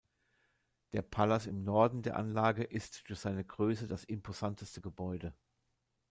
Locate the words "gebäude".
4.81-5.35